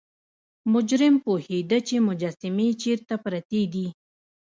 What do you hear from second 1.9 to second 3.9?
مجسمې چیرته پرتې دي.